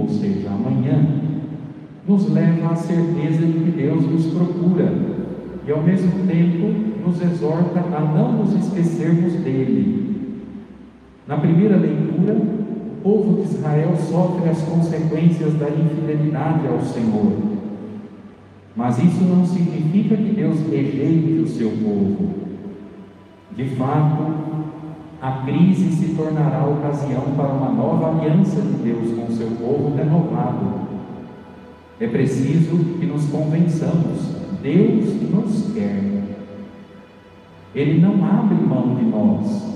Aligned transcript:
ou 0.00 0.08
seja, 0.08 0.48
amanhã, 0.48 1.06
nos 2.08 2.28
leva 2.30 2.72
à 2.72 2.76
certeza 2.76 3.46
de 3.46 3.52
que 3.52 3.70
Deus 3.70 4.02
nos 4.06 4.26
procura 4.26 4.92
e, 5.66 5.70
ao 5.70 5.82
mesmo 5.82 6.26
tempo, 6.26 6.68
nos 7.06 7.20
exorta 7.20 7.80
a 7.80 8.00
não 8.00 8.32
nos 8.32 8.54
esquecermos 8.54 9.34
dele. 9.34 10.00
Na 11.26 11.36
primeira 11.36 11.76
leitura, 11.76 12.34
o 12.34 13.02
povo 13.02 13.42
de 13.42 13.54
Israel 13.54 13.94
sofre 13.96 14.48
as 14.48 14.62
consequências 14.62 15.54
da 15.54 15.68
infidelidade 15.68 16.66
ao 16.66 16.80
Senhor. 16.80 17.32
Mas 18.74 18.98
isso 18.98 19.22
não 19.24 19.44
significa 19.44 20.16
que 20.16 20.32
Deus 20.34 20.58
rejeite 20.70 21.42
o 21.42 21.46
seu 21.46 21.70
povo. 21.70 22.30
De 23.54 23.64
fato, 23.76 24.49
a 25.22 25.32
crise 25.44 25.90
se 25.92 26.14
tornará 26.14 26.66
ocasião 26.66 27.22
para 27.36 27.48
uma 27.48 27.70
nova 27.70 28.08
aliança 28.08 28.58
de 28.60 28.72
Deus 28.82 29.12
com 29.14 29.30
seu 29.30 29.48
povo 29.48 29.94
renovado. 29.94 30.88
É 32.00 32.06
preciso 32.06 32.98
que 32.98 33.04
nos 33.04 33.26
convençamos: 33.26 34.34
Deus 34.62 35.30
nos 35.30 35.74
quer. 35.74 36.22
Ele 37.74 38.00
não 38.00 38.24
abre 38.24 38.54
mão 38.54 38.94
de 38.94 39.04
nós. 39.04 39.68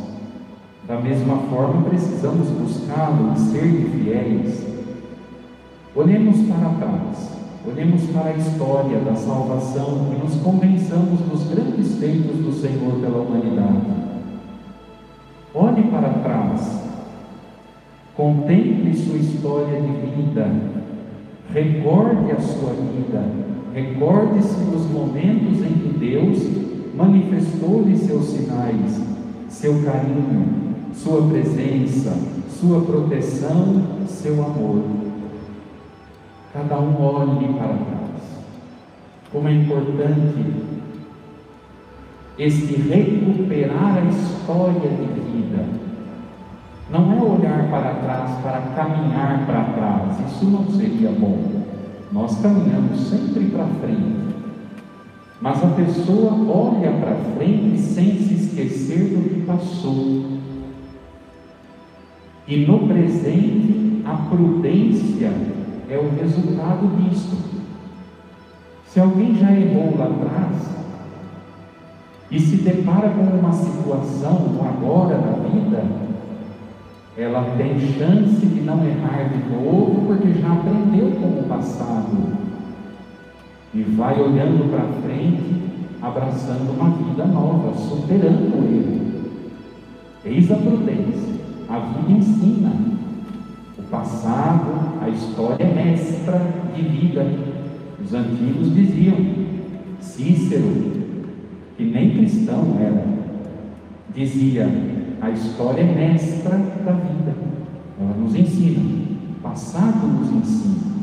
Da 0.89 0.99
mesma 1.01 1.37
forma, 1.51 1.83
precisamos 1.83 2.49
buscá-lo 2.49 3.35
e 3.35 3.39
ser 3.39 3.91
fiéis. 3.91 4.67
Olhemos 5.95 6.39
para 6.49 6.71
trás, 6.71 7.39
olhemos 7.67 8.03
para 8.11 8.31
a 8.31 8.37
história 8.37 8.99
da 9.01 9.15
salvação 9.15 10.13
e 10.15 10.25
nos 10.25 10.35
convençamos 10.43 11.21
dos 11.21 11.47
grandes 11.49 11.97
feitos 11.99 12.37
do 12.39 12.53
Senhor 12.53 12.99
pela 13.01 13.23
humanidade. 13.23 14.04
Olhe 15.57 15.85
para 15.85 16.09
trás, 16.09 16.83
contemple 18.17 18.93
sua 18.97 19.19
história 19.19 19.81
de 19.81 19.93
vida, 20.17 20.51
recorde 21.53 22.33
a 22.33 22.41
sua 22.41 22.73
vida, 22.73 23.25
recorde-se 23.73 24.65
dos 24.65 24.91
momentos 24.91 25.61
em 25.61 25.75
que 25.75 25.97
Deus 25.97 26.39
manifestou-lhe 26.97 27.97
seus 27.97 28.25
sinais, 28.31 29.01
seu 29.49 29.81
carinho, 29.85 30.75
sua 30.93 31.23
presença, 31.29 32.19
sua 32.49 32.81
proteção, 32.81 33.81
seu 34.09 34.45
amor. 34.45 34.83
Cada 36.53 36.81
um 36.81 37.01
olhe 37.01 37.47
para 37.55 37.69
trás. 37.69 38.05
Como 39.31 39.49
é 39.49 39.53
importante 39.53 40.74
este 42.39 42.75
recuperar 42.75 43.99
a 43.99 44.11
história 44.11 44.91
de 44.91 45.21
vida. 45.31 45.65
Não 46.91 47.13
é 47.13 47.23
olhar 47.23 47.71
para 47.71 47.95
trás 47.95 48.39
para 48.43 48.61
caminhar 48.75 49.47
para 49.47 49.65
trás, 49.75 50.19
isso 50.29 50.45
não 50.47 50.69
seria 50.71 51.11
bom. 51.11 51.63
Nós 52.13 52.39
caminhamos 52.41 53.01
sempre 53.09 53.47
para 53.47 53.67
frente. 53.67 54.25
Mas 55.41 55.63
a 55.63 55.69
pessoa 55.69 56.33
olha 56.33 56.93
para 56.93 57.17
frente 57.37 57.79
sem 57.79 58.19
se 58.19 58.35
esquecer 58.35 59.17
do 59.17 59.29
que 59.29 59.41
passou. 59.47 60.25
E 62.47 62.67
no 62.67 62.87
presente, 62.87 64.03
a 64.05 64.15
prudência 64.29 65.33
é 65.89 65.99
o 65.99 66.11
resultado 66.21 66.87
disso. 66.99 67.37
Se 68.87 69.01
alguém 69.01 69.35
já 69.37 69.51
errou 69.51 69.97
lá 69.97 70.07
atrás 70.07 70.84
e 72.35 72.41
se 72.41 72.57
depara 72.57 73.11
com 73.11 73.23
uma 73.23 73.53
situação 73.53 74.59
agora 74.61 75.17
da 75.19 75.49
vida, 75.49 75.85
ela 77.17 77.45
tem 77.57 77.79
chance 77.79 78.45
de 78.45 78.61
não 78.63 78.85
errar 78.85 79.29
de 79.29 79.55
novo 79.55 80.05
porque 80.09 80.41
já 80.41 80.53
aprendeu 80.53 81.13
com 81.13 81.27
o 81.27 81.45
passado 81.49 82.35
e 83.73 83.83
vai 83.83 84.21
olhando 84.21 84.69
para 84.69 85.01
frente, 85.01 85.63
abraçando 86.03 86.73
uma 86.73 86.91
vida 86.91 87.25
nova, 87.25 87.73
superando 87.79 88.53
o 88.53 88.65
erro. 88.65 89.01
Eis 90.25 90.51
a 90.51 90.57
prudência. 90.57 91.35
A 91.69 91.79
vida 91.79 92.19
ensina. 92.19 92.73
O 93.79 93.83
passado, 93.83 95.01
a 95.01 95.09
história 95.09 95.63
é 95.63 95.73
mestra 95.73 96.41
de 96.75 96.83
vida. 96.83 97.25
Os 98.05 98.13
antigos 98.13 98.75
diziam, 98.75 99.17
Cícero, 100.01 100.94
que 101.77 101.85
nem 101.85 102.11
cristão 102.11 102.77
era, 102.81 103.05
dizia: 104.15 104.69
a 105.21 105.31
história 105.31 105.81
é 105.81 105.85
mestra 105.85 106.57
da 106.85 106.93
vida. 106.93 107.35
Ela 108.01 108.15
nos 108.19 108.35
ensina. 108.35 108.81
O 109.31 109.43
passado 109.43 110.07
nos 110.07 110.31
ensina. 110.31 110.95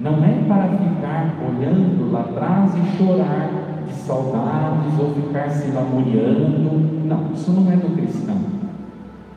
Não 0.00 0.24
é 0.24 0.44
para 0.48 0.68
ficar 0.68 1.34
olhando 1.46 2.10
lá 2.10 2.20
atrás 2.20 2.72
e 2.74 2.96
chorar 2.96 3.50
de 3.86 3.94
saudades 3.94 4.98
ou 4.98 5.14
ficar 5.14 5.50
se 5.50 5.70
lamuriando. 5.70 7.06
Não, 7.06 7.32
isso 7.32 7.52
não 7.52 7.70
é 7.70 7.76
do 7.76 7.94
cristão. 7.96 8.38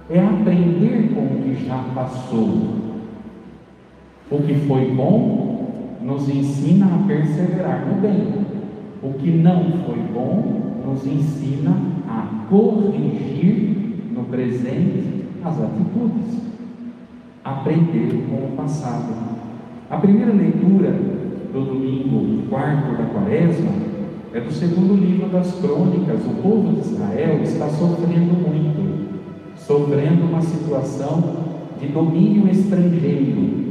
É 0.10 0.20
aprender 0.20 1.14
com 1.14 1.22
o 1.22 1.42
que 1.44 1.66
já 1.66 1.84
passou. 1.94 2.88
O 4.30 4.42
que 4.42 4.56
foi 4.68 4.92
bom 4.92 5.98
nos 6.02 6.30
ensina 6.30 6.86
a 6.86 7.08
perseverar 7.08 7.86
no 7.86 8.02
bem. 8.02 8.57
O 9.02 9.14
que 9.14 9.32
não 9.32 9.64
foi 9.86 10.00
bom 10.14 10.82
nos 10.86 11.06
ensina 11.06 11.78
a 12.08 12.46
corrigir 12.50 13.76
no 14.14 14.24
presente 14.24 15.26
as 15.44 15.62
atitudes. 15.62 16.42
Aprender 17.44 18.26
com 18.30 18.48
o 18.48 18.54
passado. 18.58 19.14
A 19.90 19.98
primeira 19.98 20.34
leitura 20.34 20.92
do 21.54 21.66
domingo 21.66 22.48
quarto 22.50 22.98
da 22.98 23.06
quaresma 23.06 23.72
é 24.34 24.42
do 24.42 24.52
segundo 24.52 24.94
livro 24.96 25.30
das 25.30 25.54
crônicas. 25.60 26.20
O 26.26 26.42
povo 26.42 26.74
de 26.74 26.88
Israel 26.88 27.42
está 27.42 27.70
sofrendo 27.70 28.34
muito, 28.34 29.22
sofrendo 29.58 30.26
uma 30.26 30.42
situação 30.42 31.48
de 31.80 31.88
domínio 31.88 32.50
estrangeiro. 32.50 33.68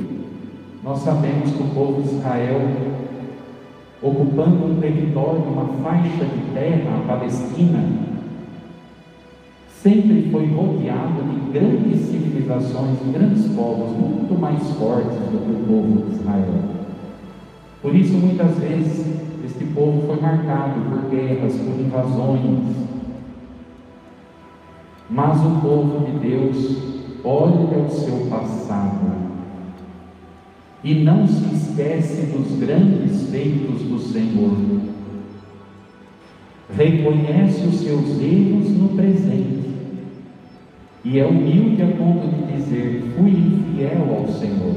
Nós 0.83 1.01
sabemos 1.01 1.51
que 1.51 1.63
o 1.63 1.69
povo 1.75 2.03
de 2.03 2.15
Israel, 2.15 2.61
ocupando 4.03 4.67
um 4.67 4.81
território, 4.81 5.43
uma 5.43 5.67
faixa 5.83 6.25
de 6.25 6.53
terra, 6.53 6.99
a 6.99 7.07
Palestina, 7.07 7.85
sempre 9.83 10.29
foi 10.31 10.47
rodeado 10.47 11.23
de 11.31 11.53
grandes 11.53 12.01
civilizações, 12.07 12.99
de 12.99 13.11
grandes 13.13 13.47
povos, 13.55 13.97
muito 13.97 14.39
mais 14.39 14.63
fortes 14.73 15.19
do 15.31 15.45
que 15.45 15.53
o 15.53 15.67
povo 15.67 16.11
de 16.11 16.17
Israel. 16.17 16.55
Por 17.81 17.95
isso, 17.95 18.15
muitas 18.15 18.59
vezes, 18.59 19.07
este 19.45 19.65
povo 19.67 20.07
foi 20.07 20.21
marcado 20.21 20.81
por 20.91 21.11
guerras, 21.11 21.55
por 21.55 21.81
invasões. 21.81 22.87
Mas 25.09 25.39
o 25.39 25.61
povo 25.61 26.05
de 26.05 26.29
Deus 26.29 26.97
olha 27.25 27.79
o 27.79 27.89
seu 27.89 28.27
passado 28.29 29.27
e 30.83 30.95
não 30.95 31.27
se 31.27 31.55
esquece 31.55 32.27
dos 32.27 32.59
grandes 32.59 33.31
feitos 33.31 33.83
do 33.97 34.01
Senhor. 34.01 34.57
Reconhece 36.77 37.67
os 37.67 37.77
seus 37.81 38.21
erros 38.21 38.71
no 38.71 38.89
presente 38.91 39.57
e 41.05 41.19
é 41.19 41.25
humilde 41.25 41.83
a 41.83 41.87
ponto 41.87 42.29
de 42.29 42.53
dizer: 42.53 43.15
Fui 43.17 43.31
infiel 43.31 44.17
ao 44.19 44.29
Senhor. 44.29 44.75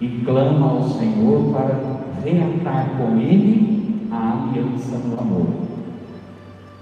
E 0.00 0.08
clama 0.24 0.70
ao 0.70 0.88
Senhor 0.90 1.52
para 1.52 2.00
reatar 2.24 2.90
com 2.96 3.18
Ele 3.20 4.06
a 4.10 4.48
aliança 4.48 4.96
no 4.98 5.18
amor. 5.18 5.48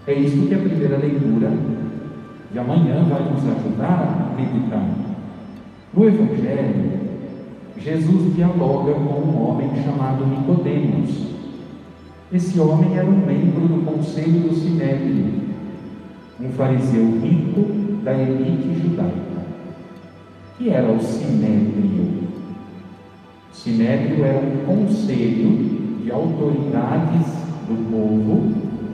É 0.06 0.12
isso 0.14 0.46
que 0.46 0.54
a 0.54 0.58
primeira 0.58 0.98
leitura 0.98 1.50
de 2.52 2.58
amanhã 2.58 3.02
vai 3.04 3.22
nos 3.32 3.42
ajudar 3.42 4.30
a 4.30 4.36
meditar. 4.36 4.86
No 5.94 6.06
Evangelho, 6.06 6.93
Jesus 7.76 8.34
dialoga 8.34 8.92
com 8.94 9.20
um 9.20 9.48
homem 9.48 9.70
chamado 9.82 10.24
Nicodemos. 10.26 11.26
Esse 12.32 12.58
homem 12.60 12.96
era 12.96 13.06
um 13.06 13.26
membro 13.26 13.66
do 13.66 13.84
conselho 13.84 14.48
do 14.48 14.54
Sinédrio, 14.54 15.42
um 16.40 16.48
fariseu 16.50 17.20
rico 17.20 17.66
da 18.04 18.12
elite 18.12 18.80
judaica, 18.80 19.44
que 20.56 20.70
era 20.70 20.90
o 20.90 21.00
Sinédrio. 21.00 22.24
O 23.52 23.54
Sinédrio 23.54 24.24
era 24.24 24.38
um 24.38 24.64
conselho 24.66 26.00
de 26.02 26.10
autoridades 26.12 27.26
do 27.68 27.90
povo, 27.90 28.52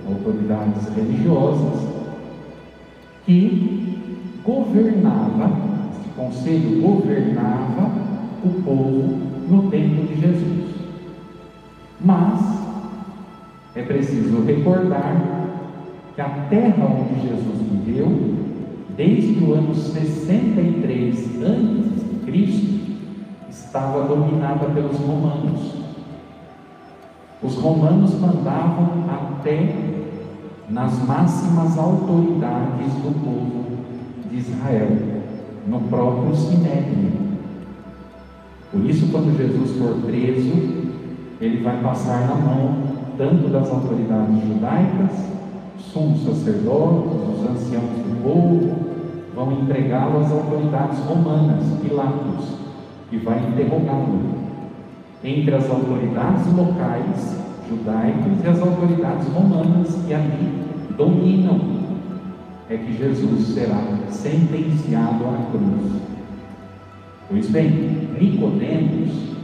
autoridades 0.09 0.89
religiosas, 0.95 1.87
que 3.27 4.41
governava, 4.43 5.53
esse 5.93 6.09
conselho 6.17 6.81
governava 6.81 8.10
o 8.45 8.63
povo 8.63 9.19
no 9.49 9.71
tempo 9.71 10.07
de 10.07 10.21
Jesus. 10.21 10.75
Mas 12.01 12.41
é 13.75 13.83
preciso 13.83 14.43
recordar 14.45 15.21
que 16.15 16.21
a 16.21 16.29
terra 16.49 16.87
onde 16.87 17.21
Jesus 17.21 17.61
viveu 17.71 18.41
desde 19.01 19.43
o 19.43 19.55
ano 19.55 19.75
63 19.75 21.43
antes 21.43 22.11
de 22.11 22.17
Cristo, 22.27 22.81
estava 23.49 24.07
dominada 24.07 24.67
pelos 24.67 24.99
romanos. 24.99 25.75
Os 27.43 27.55
romanos 27.57 28.21
mandavam 28.21 29.05
até 29.09 29.75
nas 30.69 30.99
máximas 31.07 31.79
autoridades 31.79 32.93
do 32.95 33.25
povo 33.25 33.65
de 34.31 34.37
Israel, 34.37 34.91
no 35.67 35.81
próprio 35.81 36.37
Sinédrio. 36.37 37.30
Por 38.73 38.85
isso, 38.89 39.09
quando 39.11 39.37
Jesus 39.37 39.77
for 39.79 39.97
preso, 40.07 40.53
ele 41.41 41.63
vai 41.63 41.83
passar 41.83 42.29
na 42.29 42.35
mão 42.37 42.91
tanto 43.19 43.49
das 43.49 43.69
autoridades 43.69 44.41
judaicas, 44.47 45.11
sumos 45.79 46.23
sacerdotes, 46.25 47.13
os 47.13 47.51
anciãos 47.51 47.91
do 47.91 48.23
povo, 48.23 48.91
vão 49.35 49.53
entregá-lo 49.61 50.21
às 50.21 50.31
autoridades 50.31 50.99
romanas, 51.01 51.65
Pilatos, 51.83 52.55
que 53.09 53.17
vai 53.19 53.39
interrogá-lo. 53.39 54.21
Entre 55.25 55.55
as 55.55 55.69
autoridades 55.69 56.47
locais, 56.55 57.37
judaicas, 57.69 58.45
e 58.45 58.49
as 58.49 58.61
autoridades 58.61 59.29
romanas 59.29 59.99
que 60.07 60.15
ali 60.15 60.65
dominam, 60.97 61.61
é 62.69 62.77
que 62.77 62.97
Jesus 62.97 63.49
será 63.49 63.83
sentenciado 64.11 65.25
à 65.25 65.51
cruz. 65.51 66.20
Pois 67.31 67.49
bem, 67.49 67.71
Nicodemos 68.21 69.37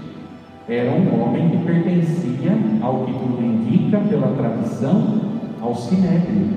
era 0.68 0.90
um 0.90 1.22
homem 1.22 1.50
que 1.50 1.58
pertencia, 1.58 2.58
ao 2.82 3.04
que 3.04 3.12
tudo 3.12 3.40
indica 3.40 4.00
pela 4.00 4.34
tradição, 4.36 5.20
ao 5.60 5.72
Sinédrio. 5.76 6.48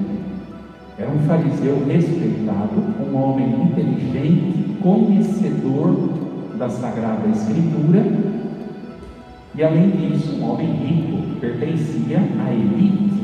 Era 0.98 1.12
um 1.12 1.20
fariseu 1.20 1.86
respeitado, 1.86 2.84
um 3.08 3.16
homem 3.16 3.48
inteligente, 3.62 4.76
conhecedor 4.82 6.10
da 6.58 6.68
Sagrada 6.68 7.30
Escritura, 7.30 8.04
e 9.54 9.64
além 9.64 9.92
disso, 9.92 10.36
um 10.36 10.50
homem 10.50 10.72
rico, 10.72 11.40
pertencia 11.40 12.24
à 12.44 12.52
elite 12.52 13.22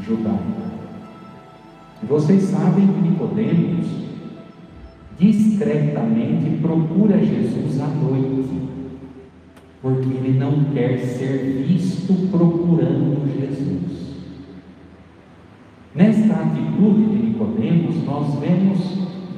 judaica. 0.00 0.64
Vocês 2.08 2.44
sabem 2.44 2.86
que 2.86 3.00
Nicodemos 3.02 4.13
discretamente 5.24 6.58
procura 6.60 7.18
Jesus 7.18 7.80
à 7.80 7.86
noite, 7.86 8.60
porque 9.80 10.08
ele 10.08 10.38
não 10.38 10.64
quer 10.74 10.98
ser 10.98 11.64
visto 11.66 12.30
procurando 12.30 13.26
Jesus. 13.34 14.14
Nesta 15.94 16.34
atitude 16.34 17.04
de 17.06 17.26
Nicodemos, 17.26 18.04
nós 18.04 18.34
vemos 18.38 18.78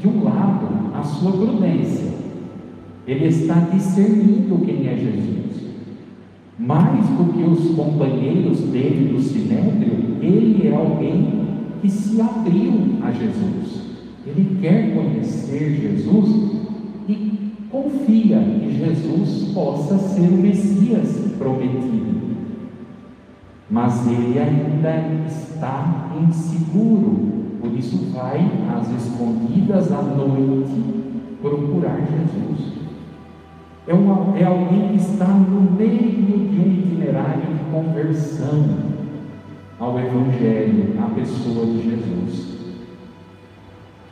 de 0.00 0.08
um 0.08 0.24
lado 0.24 0.66
a 0.94 1.02
sua 1.02 1.32
prudência. 1.32 2.14
Ele 3.06 3.26
está 3.26 3.54
discernindo 3.72 4.64
quem 4.64 4.88
é 4.88 4.96
Jesus. 4.96 5.66
Mais 6.58 7.06
do 7.10 7.32
que 7.32 7.42
os 7.42 7.76
companheiros 7.76 8.60
dele 8.60 9.12
do 9.12 9.20
Sinédrio, 9.20 10.16
ele 10.20 10.66
é 10.66 10.74
alguém 10.74 11.46
que 11.80 11.88
se 11.88 12.20
abriu 12.20 12.72
a 13.02 13.12
Jesus. 13.12 13.85
Ele 14.26 14.58
quer 14.60 14.94
conhecer 14.94 15.80
Jesus 15.80 16.60
e 17.08 17.52
confia 17.70 18.38
que 18.38 18.76
Jesus 18.76 19.52
possa 19.52 19.98
ser 19.98 20.28
o 20.28 20.36
Messias 20.36 21.32
prometido 21.38 22.16
mas 23.68 24.06
ele 24.06 24.38
ainda 24.38 25.26
está 25.26 26.10
inseguro, 26.20 27.58
por 27.60 27.72
isso 27.76 28.12
vai 28.12 28.48
às 28.76 28.88
escondidas 28.90 29.90
à 29.90 30.02
noite 30.02 30.82
procurar 31.42 31.98
Jesus. 31.98 32.76
É, 33.88 33.94
uma, 33.94 34.36
é 34.38 34.44
alguém 34.44 34.90
que 34.90 34.96
está 34.96 35.26
no 35.26 35.72
meio 35.72 35.98
de 35.98 36.60
um 36.60 36.72
itinerário 36.72 37.42
de 37.42 37.64
conversão 37.72 38.64
ao 39.78 39.98
Evangelho, 39.98 40.94
à 41.00 41.10
pessoa 41.10 41.66
de 41.66 41.82
Jesus. 41.82 42.55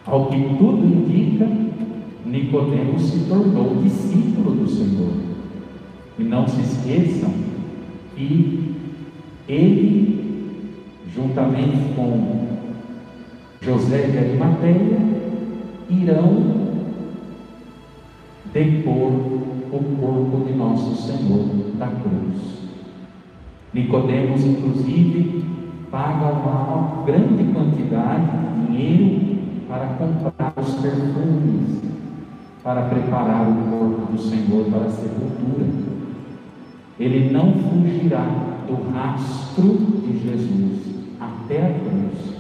Ao 0.07 0.27
que 0.27 0.37
tudo 0.59 0.85
indica, 0.85 1.49
Nicodemos 2.27 3.03
se 3.03 3.21
tornou 3.27 3.83
discípulo 3.83 4.55
do 4.55 4.69
Senhor. 4.69 5.13
E 6.19 6.25
não 6.25 6.47
se 6.47 6.61
esqueçam 6.61 7.31
que 8.15 8.75
ele, 9.49 10.75
juntamente 11.15 11.95
com 11.97 12.47
José 13.63 14.09
de 14.09 14.19
Arimateia, 14.19 14.99
irão 15.89 16.65
depor 18.53 19.13
o 19.73 19.97
corpo 20.01 20.45
de 20.47 20.53
nosso 20.55 20.95
Senhor 21.03 21.47
da 21.79 21.87
cruz. 21.87 22.65
Nicodemos, 23.73 24.45
inclusive, 24.45 25.45
paga 25.91 26.27
uma 26.27 27.05
grande 27.05 27.53
quantidade 27.53 28.31
de 28.31 28.67
dinheiro 28.67 29.34
para 29.75 29.87
comprar 29.99 30.55
os 30.57 30.75
perfumes, 30.75 31.83
para 32.63 32.83
preparar 32.83 33.51
o 33.51 33.55
corpo 33.71 34.13
do 34.13 34.19
Senhor 34.19 34.67
para 34.71 34.85
a 34.85 34.91
sepultura. 34.91 35.67
Ele 37.01 37.33
não 37.33 37.53
fugirá 37.55 38.25
do 38.69 38.93
rastro 38.93 39.77
de 40.01 40.17
Jesus 40.23 40.79
até 41.21 41.67
a 41.67 41.79
cruz. 41.81 42.37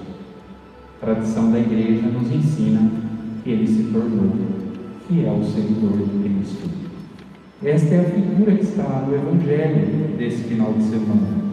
A 1.02 1.06
tradição 1.06 1.50
da 1.50 1.58
igreja 1.58 2.06
nos 2.06 2.32
ensina 2.32 2.88
que 3.42 3.50
ele 3.50 3.66
se 3.66 3.90
tornou 3.92 4.30
fiel 5.08 5.42
seguidor 5.42 6.06
de 6.06 6.28
Cristo. 6.28 6.70
Esta 7.64 7.94
é 7.96 8.00
a 8.00 8.04
figura 8.04 8.54
que 8.54 8.62
está 8.62 9.04
no 9.08 9.12
Evangelho 9.12 10.16
desse 10.16 10.44
final 10.44 10.72
de 10.74 10.84
semana. 10.84 11.44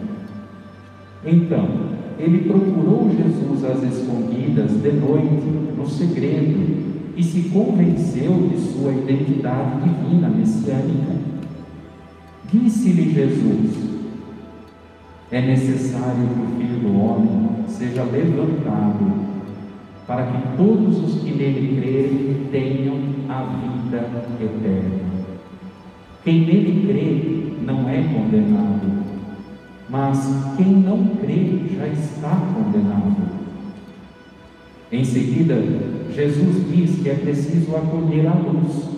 Então, 1.24 1.81
ele 2.22 2.48
procurou 2.48 3.10
Jesus 3.10 3.64
às 3.64 3.82
escondidas, 3.82 4.70
de 4.80 4.92
noite, 4.92 5.44
no 5.76 5.88
segredo, 5.88 6.92
e 7.16 7.22
se 7.22 7.48
convenceu 7.48 8.48
de 8.48 8.58
sua 8.58 8.92
identidade 8.92 9.80
divina, 9.82 10.28
messiânica. 10.28 11.16
Disse-lhe 12.52 13.12
Jesus: 13.12 13.92
é 15.32 15.40
necessário 15.40 16.28
que 16.28 16.40
o 16.40 16.56
Filho 16.58 16.78
do 16.80 17.00
Homem 17.00 17.64
seja 17.66 18.04
levantado, 18.04 19.32
para 20.06 20.26
que 20.26 20.56
todos 20.56 21.02
os 21.02 21.22
que 21.22 21.32
nele 21.32 21.80
crerem 21.80 22.46
tenham 22.52 22.98
a 23.28 23.42
vida 23.42 24.10
eterna. 24.40 25.12
Quem 26.22 26.40
nele 26.46 26.86
crê 26.86 27.64
não 27.64 27.88
é 27.88 28.02
condenado, 28.02 29.01
mas 29.92 30.26
quem 30.56 30.68
não 30.68 31.04
crê 31.16 31.64
já 31.76 31.86
está 31.86 32.34
condenado. 32.54 33.14
Em 34.90 35.04
seguida, 35.04 35.54
Jesus 36.14 36.66
diz 36.70 37.02
que 37.02 37.10
é 37.10 37.14
preciso 37.14 37.76
acolher 37.76 38.26
a 38.26 38.32
luz. 38.32 38.88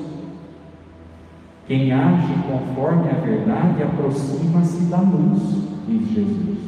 Quem 1.67 1.93
age 1.93 2.33
conforme 2.47 3.11
a 3.11 3.15
verdade 3.15 3.83
aproxima-se 3.83 4.85
da 4.85 5.01
luz 5.01 5.65
diz 5.89 6.09
Jesus. 6.13 6.59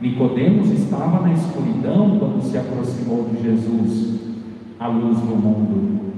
Nicodemos 0.00 0.70
estava 0.70 1.20
na 1.20 1.34
escuridão 1.34 2.18
quando 2.18 2.42
se 2.42 2.56
aproximou 2.56 3.28
de 3.28 3.42
Jesus, 3.42 4.18
a 4.80 4.88
luz 4.88 5.18
do 5.18 5.36
mundo. 5.36 6.14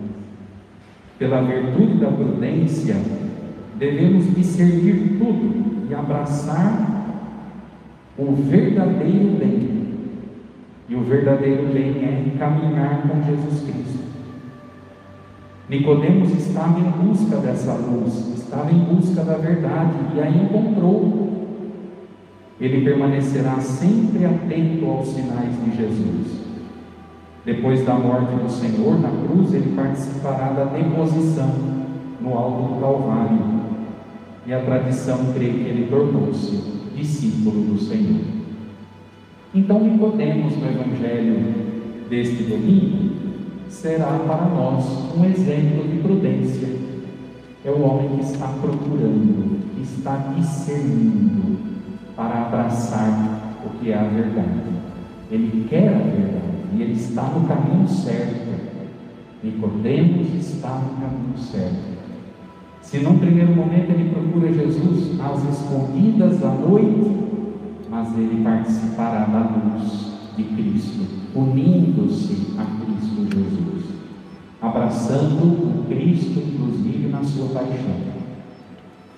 Pela 1.19 1.43
virtude 1.43 1.95
da 1.95 2.13
prudência, 2.13 2.97
devemos 3.77 4.33
discernir 4.37 5.19
tudo 5.19 5.70
e 5.91 5.95
abraçar 5.95 7.17
o 8.17 8.33
verdadeiro 8.33 9.37
bem. 9.39 9.81
E 10.89 10.95
o 10.95 11.03
verdadeiro 11.03 11.67
bem 11.73 12.05
é 12.05 12.39
caminhar 12.39 13.03
com 13.03 13.23
Jesus 13.23 13.63
Cristo. 13.63 14.01
Nicodemos 15.69 16.33
estava 16.33 16.81
em 16.81 16.91
busca 16.91 17.37
dessa 17.37 17.75
luz, 17.75 18.33
estava 18.37 18.73
em 18.73 18.79
busca 18.79 19.23
da 19.23 19.37
verdade 19.37 19.95
e 20.15 20.21
a 20.21 20.29
encontrou 20.29 21.31
ele 22.61 22.85
permanecerá 22.85 23.59
sempre 23.59 24.27
atento 24.27 24.85
aos 24.85 25.09
sinais 25.09 25.53
de 25.65 25.77
Jesus. 25.77 26.41
Depois 27.43 27.85
da 27.87 27.95
morte 27.95 28.35
do 28.35 28.51
Senhor 28.51 29.01
na 29.01 29.09
cruz, 29.09 29.55
ele 29.55 29.75
participará 29.75 30.53
da 30.53 30.65
deposição 30.65 31.51
no 32.21 32.37
alto 32.37 32.75
do 32.75 32.81
Calvário. 32.81 33.60
E 34.51 34.53
a 34.53 34.59
tradição 34.65 35.33
crê 35.33 35.47
que 35.47 35.61
ele 35.61 35.87
tornou-se 35.89 36.61
discípulo 36.97 37.73
do 37.73 37.79
Senhor. 37.79 38.21
Então, 39.55 39.79
Nicodemos 39.79 40.57
no 40.57 40.69
Evangelho 40.69 41.55
deste 42.11 42.43
domingo 42.43 43.15
será 43.69 44.19
para 44.19 44.47
nós 44.47 45.15
um 45.17 45.25
exemplo 45.25 45.87
de 45.87 45.99
prudência. 46.03 46.69
É 47.65 47.71
o 47.71 47.81
homem 47.81 48.17
que 48.17 48.25
está 48.25 48.49
procurando, 48.49 49.61
que 49.77 49.83
está 49.83 50.17
discernindo, 50.37 51.57
para 52.17 52.47
abraçar 52.47 53.55
o 53.65 53.79
que 53.79 53.93
é 53.93 53.99
a 54.01 54.03
verdade. 54.03 54.63
Ele 55.31 55.65
quer 55.71 55.91
a 55.91 55.99
verdade. 55.99 56.41
e 56.75 56.83
ele 56.83 56.95
está 56.95 57.23
no 57.23 57.47
caminho 57.47 57.87
certo. 57.87 58.51
Nicodemos 59.45 60.35
está 60.35 60.71
no 60.71 61.01
caminho 61.01 61.39
certo. 61.39 62.01
Se 62.83 62.99
num 62.99 63.19
primeiro 63.19 63.55
momento 63.55 63.91
ele 63.91 64.11
procura 64.11 64.53
Jesus 64.53 65.21
às 65.21 65.45
escondidas 65.49 66.43
à 66.45 66.49
noite, 66.49 67.19
mas 67.89 68.17
ele 68.19 68.43
participará 68.43 69.25
da 69.27 69.39
luz 69.39 70.13
de 70.37 70.45
Cristo, 70.45 71.07
unindo-se 71.35 72.55
a 72.59 72.65
Cristo 72.65 73.37
Jesus, 73.37 73.85
abraçando 74.61 75.45
o 75.45 75.85
Cristo, 75.89 76.41
inclusive 76.41 77.09
na 77.09 77.23
sua 77.23 77.49
paixão. 77.49 78.11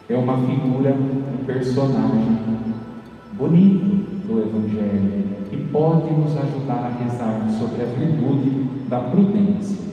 É 0.09 0.17
uma 0.17 0.37
figura, 0.39 0.95
um 0.95 1.45
personagem 1.45 2.39
bonito 3.33 4.27
do 4.27 4.41
Evangelho 4.41 5.25
que 5.49 5.57
pode 5.71 6.13
nos 6.13 6.37
ajudar 6.37 6.91
a 6.91 7.05
rezar 7.05 7.49
sobre 7.59 7.83
a 7.83 7.87
virtude 7.87 8.67
da 8.89 9.01
prudência 9.01 9.92